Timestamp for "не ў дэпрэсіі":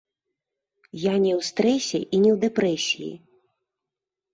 2.25-3.15